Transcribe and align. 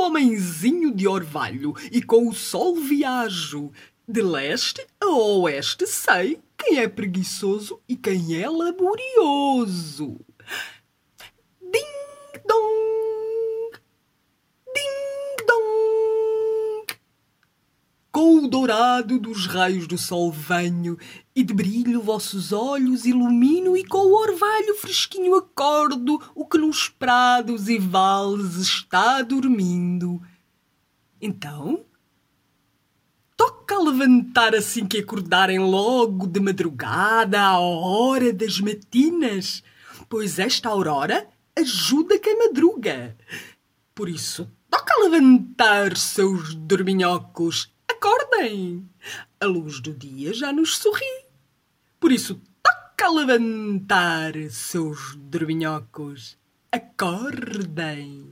homenzinho 0.00 0.94
de 0.94 1.06
orvalho 1.06 1.74
e 1.90 2.02
com 2.02 2.28
o 2.28 2.34
sol 2.34 2.76
viajo. 2.76 3.70
De 4.06 4.22
leste 4.22 4.84
a 5.00 5.06
oeste 5.06 5.86
sei 5.86 6.40
quem 6.58 6.78
é 6.78 6.88
preguiçoso 6.88 7.80
e 7.88 7.96
quem 7.96 8.36
é 8.36 8.48
laborioso. 8.48 10.18
Ding 11.60 12.42
dong, 12.46 13.78
ding 14.74 15.46
dong. 15.46 16.86
Com 18.10 18.44
o 18.44 18.48
dourado 18.48 19.18
dos 19.18 19.46
raios 19.46 19.86
do 19.86 19.96
sol 19.96 20.32
venho 20.32 20.98
e 21.34 21.44
de 21.44 21.54
brilho 21.54 22.02
vossos 22.02 22.52
olhos 22.52 23.06
ilumino 23.06 23.76
e 23.76 23.84
com 23.84 23.98
o 23.98 24.20
orvalho 24.20 24.74
fresquinho 24.74 25.36
acordo 25.36 26.20
que 26.50 26.58
nos 26.58 26.88
prados 26.88 27.68
e 27.68 27.78
vales 27.78 28.56
está 28.56 29.22
dormindo. 29.22 30.20
Então, 31.20 31.84
toca 33.36 33.76
a 33.76 33.82
levantar 33.82 34.54
assim 34.54 34.86
que 34.86 34.98
acordarem 34.98 35.58
logo 35.58 36.26
de 36.26 36.40
madrugada 36.40 37.40
à 37.40 37.58
hora 37.58 38.32
das 38.32 38.58
matinas, 38.58 39.62
pois 40.08 40.38
esta 40.38 40.68
aurora 40.68 41.28
ajuda 41.56 42.18
quem 42.18 42.36
madruga. 42.36 43.16
Por 43.94 44.08
isso, 44.08 44.50
toca 44.68 44.94
a 44.94 45.04
levantar 45.04 45.96
seus 45.96 46.54
dorminhocos 46.54 47.72
acordem! 48.00 48.88
A 49.38 49.44
luz 49.44 49.78
do 49.80 49.92
dia 49.92 50.32
já 50.32 50.52
nos 50.52 50.78
sorri. 50.78 51.26
Por 52.00 52.10
isso, 52.10 52.40
toca 52.62 53.06
a 53.06 53.12
levantar, 53.12 54.32
seus 54.50 55.14
dorminhocos. 55.16 56.38
Acordem! 56.72 58.29